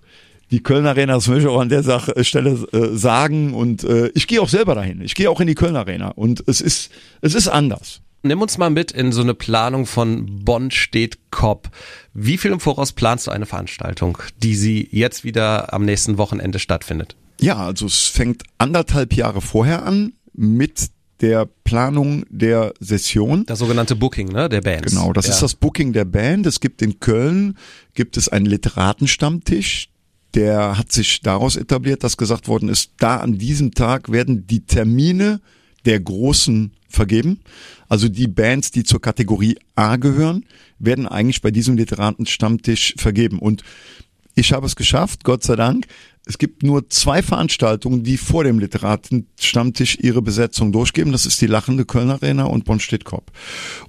[0.51, 3.53] die Köln Arena, das möchte ich auch an der Sache, äh, Stelle äh, sagen.
[3.53, 5.01] Und äh, ich gehe auch selber dahin.
[5.01, 6.09] Ich gehe auch in die Köln Arena.
[6.09, 8.01] Und es ist, es ist anders.
[8.23, 11.69] Nimm uns mal mit in so eine Planung von Bonn steht Kopp.
[12.13, 16.59] Wie viel im Voraus planst du eine Veranstaltung, die sie jetzt wieder am nächsten Wochenende
[16.59, 17.15] stattfindet?
[17.39, 20.89] Ja, also es fängt anderthalb Jahre vorher an mit
[21.21, 23.45] der Planung der Session.
[23.45, 24.87] Das sogenannte Booking, ne, der Band.
[24.87, 25.33] Genau, das ja.
[25.33, 26.45] ist das Booking der Band.
[26.45, 27.57] Es gibt in Köln,
[27.93, 29.89] gibt es einen Literatenstammtisch,
[30.37, 34.59] der hat sich daraus etabliert, dass gesagt worden ist, da an diesem Tag werden die
[34.59, 35.41] Termine
[35.85, 37.39] der Großen vergeben.
[37.89, 40.45] Also die Bands, die zur Kategorie A gehören,
[40.77, 43.39] werden eigentlich bei diesem Literatenstammtisch vergeben.
[43.39, 43.63] Und
[44.35, 45.87] ich habe es geschafft, Gott sei Dank.
[46.27, 51.13] Es gibt nur zwei Veranstaltungen, die vor dem Literatenstammtisch ihre Besetzung durchgeben.
[51.13, 53.31] Das ist die Lachende Köln Arena und Bonn-Stedt-Kopp.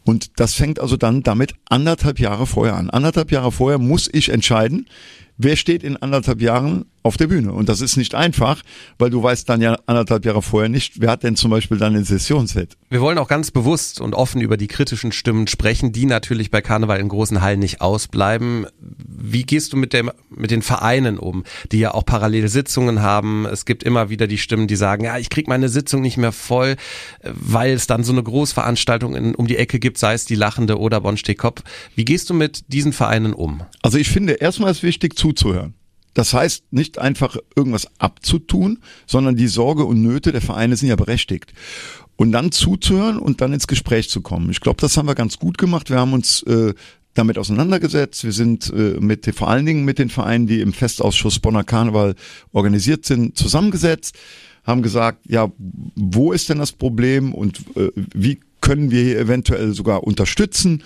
[0.04, 2.88] Und das fängt also dann damit anderthalb Jahre vorher an.
[2.88, 4.86] Anderthalb Jahre vorher muss ich entscheiden,
[5.38, 7.52] wer steht in anderthalb Jahren auf der Bühne.
[7.52, 8.62] Und das ist nicht einfach,
[8.98, 11.94] weil du weißt dann ja anderthalb Jahre vorher nicht, wer hat denn zum Beispiel dann
[11.94, 12.76] den Sessionsset.
[12.90, 16.60] Wir wollen auch ganz bewusst und offen über die kritischen Stimmen sprechen, die natürlich bei
[16.60, 18.66] Karneval in großen Hallen nicht ausbleiben.
[19.20, 23.46] Wie gehst du mit, dem, mit den Vereinen um, die ja auch parallel Sitzungen haben.
[23.46, 26.32] Es gibt immer wieder die Stimmen, die sagen, ja, ich krieg meine Sitzung nicht mehr
[26.32, 26.76] voll,
[27.22, 30.78] weil es dann so eine Großveranstaltung in, um die Ecke gibt, sei es die Lachende
[30.78, 31.62] oder Bonn-Stehkopf.
[31.94, 33.62] Wie gehst du mit diesen Vereinen um?
[33.82, 35.74] Also ich finde, erstmal ist wichtig zuzuhören.
[36.14, 40.96] Das heißt, nicht einfach irgendwas abzutun, sondern die Sorge und Nöte der Vereine sind ja
[40.96, 41.52] berechtigt.
[42.16, 44.50] Und dann zuzuhören und dann ins Gespräch zu kommen.
[44.50, 45.90] Ich glaube, das haben wir ganz gut gemacht.
[45.90, 46.74] Wir haben uns äh,
[47.18, 48.24] damit auseinandergesetzt.
[48.24, 52.14] Wir sind äh, mit vor allen Dingen mit den Vereinen, die im Festausschuss Bonner Karneval
[52.52, 54.16] organisiert sind, zusammengesetzt,
[54.64, 55.50] haben gesagt, ja,
[55.96, 60.82] wo ist denn das Problem und äh, wie können wir hier eventuell sogar unterstützen?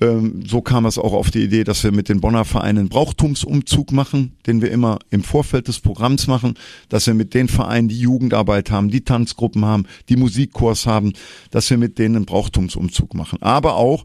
[0.00, 3.92] Ähm, so kam es auch auf die Idee, dass wir mit den Bonner Vereinen Brauchtumsumzug
[3.92, 6.54] machen, den wir immer im Vorfeld des Programms machen,
[6.88, 11.12] dass wir mit den Vereinen die Jugendarbeit haben, die Tanzgruppen haben, die Musikkurs haben,
[11.50, 13.42] dass wir mit denen einen Brauchtumsumzug machen.
[13.42, 14.04] Aber auch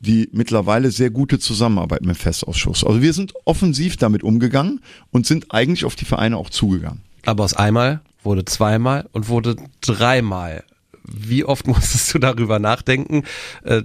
[0.00, 2.84] die mittlerweile sehr gute Zusammenarbeit mit dem Festausschuss.
[2.84, 4.80] Also wir sind offensiv damit umgegangen
[5.10, 7.02] und sind eigentlich auf die Vereine auch zugegangen.
[7.26, 10.64] Aber aus einmal wurde zweimal und wurde dreimal.
[11.04, 13.24] Wie oft musstest du darüber nachdenken?
[13.64, 13.82] Äh,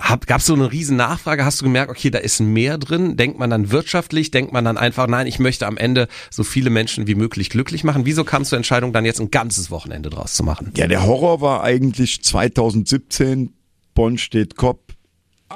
[0.00, 1.44] Gab es so eine riesen Nachfrage?
[1.44, 3.16] Hast du gemerkt, okay, da ist mehr drin?
[3.16, 4.30] Denkt man dann wirtschaftlich?
[4.30, 7.84] Denkt man dann einfach, nein, ich möchte am Ende so viele Menschen wie möglich glücklich
[7.84, 8.06] machen?
[8.06, 10.72] Wieso kam es zur Entscheidung, dann jetzt ein ganzes Wochenende draus zu machen?
[10.76, 13.52] Ja, der Horror war eigentlich 2017,
[13.94, 14.83] Bonn steht Kopf,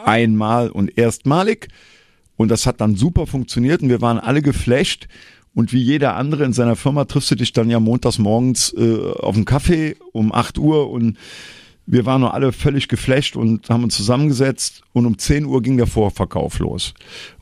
[0.04, 1.68] einmal und erstmalig.
[2.36, 5.08] Und das hat dann super funktioniert und wir waren alle geflasht.
[5.54, 9.12] Und wie jeder andere in seiner Firma triffst du dich dann ja montags morgens äh,
[9.18, 11.18] auf dem Kaffee um 8 Uhr und
[11.84, 15.78] wir waren noch alle völlig geflasht und haben uns zusammengesetzt und um 10 Uhr ging
[15.78, 16.92] der Vorverkauf los.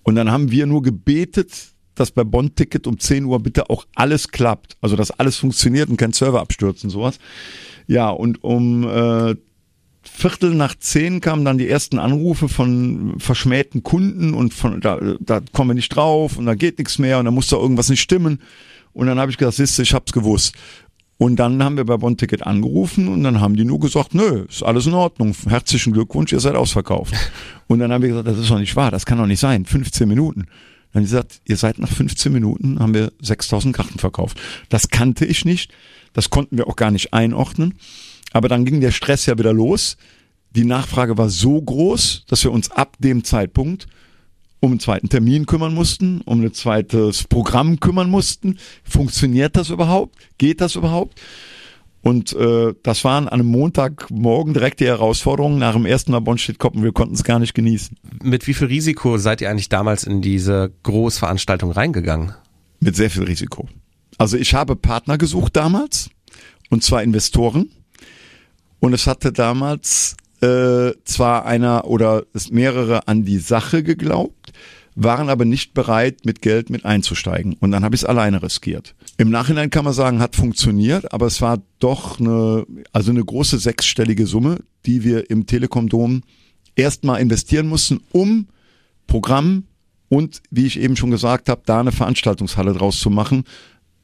[0.05, 1.53] Und dann haben wir nur gebetet,
[1.97, 4.77] dass bei Bond-Ticket um 10 Uhr bitte auch alles klappt.
[4.81, 7.19] Also dass alles funktioniert und kein Server abstürzt und sowas.
[7.89, 9.35] Ja, und um äh,
[10.19, 15.43] Viertel nach zehn kamen dann die ersten Anrufe von verschmähten Kunden und von da, da
[15.53, 18.01] kommen wir nicht drauf und da geht nichts mehr und da muss da irgendwas nicht
[18.01, 18.41] stimmen.
[18.95, 20.55] Und dann habe ich gesagt, siehste, ich hab's gewusst.
[21.19, 24.63] Und dann haben wir bei Bonticket angerufen und dann haben die nur gesagt, nö, ist
[24.63, 25.35] alles in Ordnung.
[25.47, 27.13] Herzlichen Glückwunsch, ihr seid ausverkauft.
[27.67, 29.67] Und dann haben wir gesagt, das ist doch nicht wahr, das kann doch nicht sein.
[29.67, 30.47] 15 Minuten.
[30.93, 34.41] Dann haben die gesagt, ihr seid nach 15 Minuten, haben wir 6000 Karten verkauft.
[34.71, 35.75] Das kannte ich nicht.
[36.15, 37.75] Das konnten wir auch gar nicht einordnen.
[38.37, 39.97] Aber dann ging der Stress ja wieder los.
[40.51, 43.87] Die Nachfrage war so groß, dass wir uns ab dem Zeitpunkt
[44.61, 48.59] um einen zweiten Termin kümmern mussten, um ein zweites Programm kümmern mussten.
[48.85, 50.17] Funktioniert das überhaupt?
[50.37, 51.19] Geht das überhaupt?
[52.03, 56.83] Und äh, das waren an einem Montagmorgen direkt die Herausforderungen nach dem ersten Mal Bonn-Stedt-Koppen.
[56.83, 57.97] Wir konnten es gar nicht genießen.
[58.23, 62.35] Mit wie viel Risiko seid ihr eigentlich damals in diese Großveranstaltung reingegangen?
[62.81, 63.67] Mit sehr viel Risiko.
[64.19, 66.11] Also ich habe Partner gesucht damals,
[66.69, 67.71] und zwar Investoren.
[68.81, 74.53] Und es hatte damals äh, zwar einer oder mehrere an die Sache geglaubt,
[74.95, 77.55] waren aber nicht bereit, mit Geld mit einzusteigen.
[77.61, 78.95] Und dann habe ich es alleine riskiert.
[79.19, 83.59] Im Nachhinein kann man sagen, hat funktioniert, aber es war doch eine, also eine große
[83.59, 86.23] sechsstellige Summe, die wir im Telekom-Dom
[86.77, 88.49] erstmal investieren mussten, um
[89.07, 89.65] Programm
[90.09, 93.45] und, wie ich eben schon gesagt habe, da eine Veranstaltungshalle draus zu machen,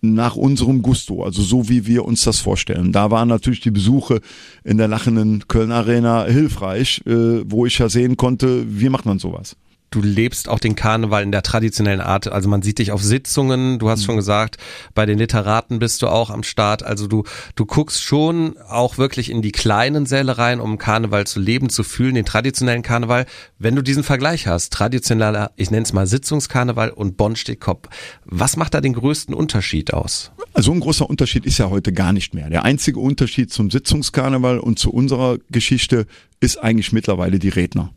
[0.02, 2.92] nach unserem Gusto, also so wie wir uns das vorstellen.
[2.92, 4.20] Da waren natürlich die Besuche
[4.64, 9.18] in der lachenden Köln Arena hilfreich, äh, wo ich ja sehen konnte, wie macht man
[9.18, 9.56] sowas
[9.92, 12.26] du lebst auch den Karneval in der traditionellen Art.
[12.26, 14.06] Also man sieht dich auf Sitzungen, du hast mhm.
[14.06, 14.56] schon gesagt,
[14.94, 16.82] bei den Literaten bist du auch am Start.
[16.82, 17.24] Also du,
[17.54, 21.84] du guckst schon auch wirklich in die kleinen Säle rein, um Karneval zu leben, zu
[21.84, 23.26] fühlen, den traditionellen Karneval.
[23.58, 27.88] Wenn du diesen Vergleich hast, traditioneller, ich nenne es mal Sitzungskarneval und Bonn-Steht-Kopf,
[28.24, 30.32] was macht da den größten Unterschied aus?
[30.54, 32.50] Also ein großer Unterschied ist ja heute gar nicht mehr.
[32.50, 36.06] Der einzige Unterschied zum Sitzungskarneval und zu unserer Geschichte
[36.40, 37.92] ist eigentlich mittlerweile die Redner.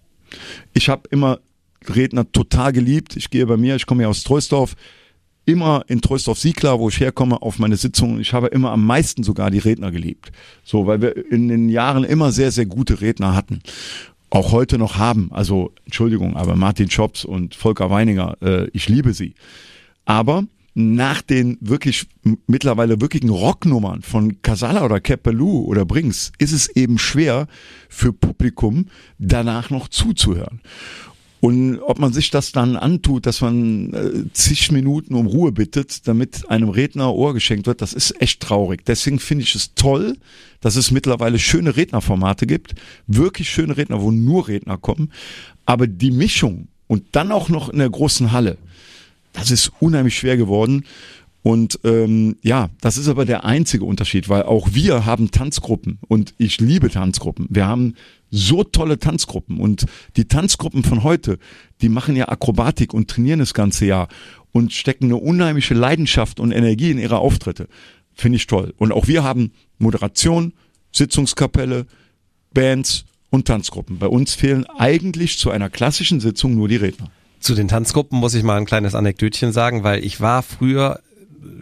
[0.73, 1.39] Ich habe immer
[1.93, 3.15] Redner total geliebt.
[3.15, 4.75] Ich gehe bei mir, ich komme ja aus Treusdorf,
[5.45, 8.19] immer in Treusdorf-Siegler, wo ich herkomme, auf meine Sitzungen.
[8.19, 10.31] Ich habe immer am meisten sogar die Redner geliebt.
[10.63, 13.61] So, weil wir in den Jahren immer sehr, sehr gute Redner hatten.
[14.29, 15.29] Auch heute noch haben.
[15.31, 19.35] Also, Entschuldigung, aber Martin Schops und Volker Weininger, äh, ich liebe sie.
[20.05, 20.45] Aber
[20.75, 22.07] nach den wirklich
[22.47, 27.47] mittlerweile wirklichen Rocknummern von Casala oder Capelou oder Brings ist es eben schwer
[27.87, 30.59] für Publikum danach noch zuzuhören.
[31.45, 36.07] Und ob man sich das dann antut, dass man äh, zig Minuten um Ruhe bittet,
[36.07, 38.83] damit einem Redner Ohr geschenkt wird, das ist echt traurig.
[38.83, 40.17] Deswegen finde ich es toll,
[40.59, 42.73] dass es mittlerweile schöne Rednerformate gibt,
[43.05, 45.11] wirklich schöne Redner, wo nur Redner kommen.
[45.67, 48.57] Aber die Mischung und dann auch noch in der großen Halle,
[49.33, 50.83] das ist unheimlich schwer geworden.
[51.45, 56.33] Und ähm, ja, das ist aber der einzige Unterschied, weil auch wir haben Tanzgruppen und
[56.39, 57.45] ich liebe Tanzgruppen.
[57.51, 57.93] Wir haben
[58.31, 59.85] so tolle Tanzgruppen und
[60.17, 61.37] die Tanzgruppen von heute,
[61.83, 64.07] die machen ja Akrobatik und trainieren das ganze Jahr
[64.53, 67.67] und stecken eine unheimliche Leidenschaft und Energie in ihre Auftritte.
[68.15, 68.73] Finde ich toll.
[68.77, 70.51] Und auch wir haben Moderation,
[70.93, 71.85] Sitzungskapelle,
[72.55, 73.99] Bands und Tanzgruppen.
[73.99, 77.11] Bei uns fehlen eigentlich zu einer klassischen Sitzung nur die Redner.
[77.39, 81.01] Zu den Tanzgruppen muss ich mal ein kleines Anekdötchen sagen, weil ich war früher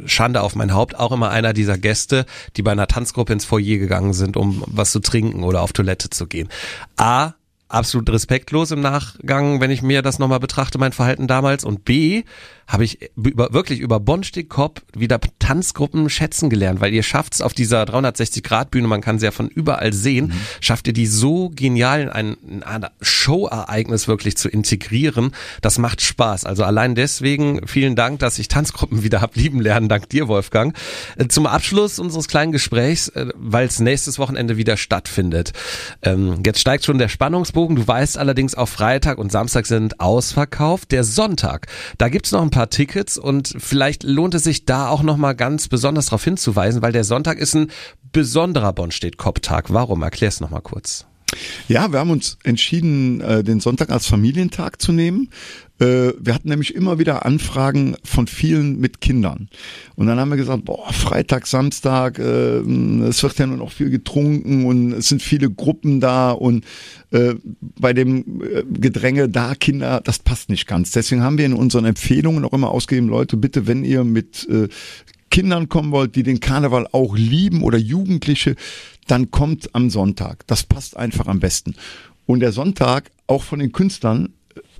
[0.05, 2.25] Schande auf mein Haupt, auch immer einer dieser Gäste,
[2.57, 6.09] die bei einer Tanzgruppe ins Foyer gegangen sind, um was zu trinken oder auf Toilette
[6.09, 6.49] zu gehen.
[6.97, 7.33] A,
[7.67, 11.63] absolut respektlos im Nachgang, wenn ich mir das nochmal betrachte, mein Verhalten damals.
[11.63, 12.23] Und B,
[12.67, 17.41] habe ich über, wirklich über Bonstick Cop wieder Tanzgruppen schätzen gelernt, weil ihr schafft es
[17.41, 20.33] auf dieser 360-Grad-Bühne, man kann sie ja von überall sehen, mhm.
[20.61, 25.31] schafft ihr die so genial in ein, in ein Show-Ereignis wirklich zu integrieren.
[25.61, 26.45] Das macht Spaß.
[26.45, 30.75] Also allein deswegen vielen Dank, dass ich Tanzgruppen wieder hab lieben lernen, dank dir, Wolfgang.
[31.17, 35.53] Äh, zum Abschluss unseres kleinen Gesprächs, äh, weil es nächstes Wochenende wieder stattfindet.
[36.01, 37.75] Ähm, jetzt steigt schon der Spannungsbogen.
[37.75, 40.91] Du weißt allerdings, auch Freitag und Samstag sind ausverkauft.
[40.91, 45.01] Der Sonntag, da gibt's noch ein paar Tickets und vielleicht lohnt es sich da auch
[45.01, 47.71] nochmal ganz besonders darauf hinzuweisen, weil der Sonntag ist ein
[48.11, 49.73] besonderer Bonstedt-Kopp-Tag.
[49.73, 50.03] Warum?
[50.03, 51.07] Erklär's nochmal kurz.
[51.67, 55.29] Ja, wir haben uns entschieden, äh, den Sonntag als Familientag zu nehmen.
[55.79, 59.49] Äh, wir hatten nämlich immer wieder Anfragen von vielen mit Kindern.
[59.95, 63.89] Und dann haben wir gesagt, boah, Freitag, Samstag, äh, es wird ja nur noch viel
[63.89, 66.65] getrunken und es sind viele Gruppen da und
[67.79, 68.41] bei dem
[68.71, 70.89] Gedränge da Kinder, das passt nicht ganz.
[70.89, 74.47] Deswegen haben wir in unseren Empfehlungen auch immer ausgegeben, Leute, bitte, wenn ihr mit
[75.33, 78.55] Kindern kommen wollt, die den Karneval auch lieben oder Jugendliche,
[79.07, 80.45] dann kommt am Sonntag.
[80.47, 81.75] Das passt einfach am besten.
[82.25, 84.33] Und der Sonntag, auch von den Künstlern,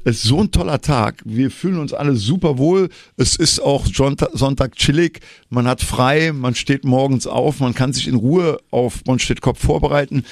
[0.05, 1.21] ist so ein toller Tag.
[1.25, 2.89] Wir fühlen uns alle super wohl.
[3.17, 5.21] Es ist auch Sonntag chillig.
[5.49, 6.33] Man hat frei.
[6.33, 7.59] Man steht morgens auf.
[7.59, 10.25] Man kann sich in Ruhe auf Bonstedt-Kopf vorbereiten.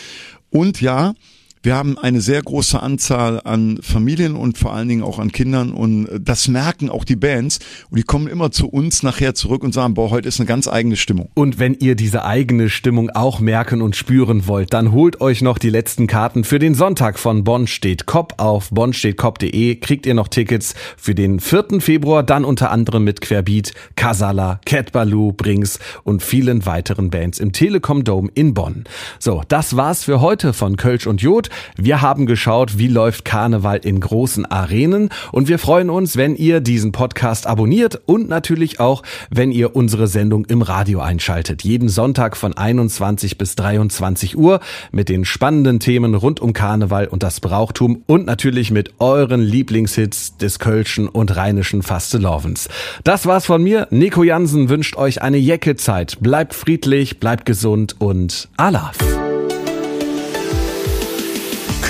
[0.50, 1.14] Und ja,
[1.64, 5.72] wir haben eine sehr große Anzahl an Familien und vor allen Dingen auch an Kindern
[5.72, 9.74] und das merken auch die Bands und die kommen immer zu uns nachher zurück und
[9.74, 11.30] sagen, boah, heute ist eine ganz eigene Stimmung.
[11.36, 15.60] Und wenn ihr diese eigene Stimmung auch merken und spüren wollt, dann holt euch noch
[15.60, 20.30] die letzten Karten für den Sonntag von Bonn steht Kopf auf bonnstehtkopf.de kriegt ihr noch
[20.30, 21.80] Tickets für den 4.
[21.80, 27.52] Februar, dann unter anderem mit Querbeat, Casala, Cat Baloo, Brings und vielen weiteren Bands im
[27.52, 28.86] Telekom Dome in Bonn.
[29.20, 31.51] So, das war's für heute von Kölsch und Jod.
[31.78, 36.60] Wir haben geschaut, wie läuft Karneval in großen Arenen und wir freuen uns, wenn ihr
[36.60, 41.64] diesen Podcast abonniert und natürlich auch, wenn ihr unsere Sendung im Radio einschaltet.
[41.64, 44.60] Jeden Sonntag von 21 bis 23 Uhr
[44.92, 50.38] mit den spannenden Themen rund um Karneval und das Brauchtum und natürlich mit euren Lieblingshits
[50.38, 52.70] des Kölschen und Rheinischen Fastelovens.
[53.04, 53.88] Das war's von mir.
[53.92, 56.18] Nico Jansen wünscht euch eine Jecke-Zeit.
[56.20, 58.98] Bleibt friedlich, bleibt gesund und Alaf.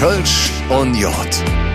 [0.02, 1.14] Kölsch und J,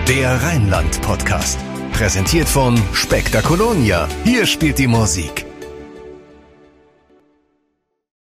[0.05, 1.57] der Rheinland-Podcast.
[1.93, 4.05] Präsentiert von Spektakolonia.
[4.25, 5.46] Hier spielt die Musik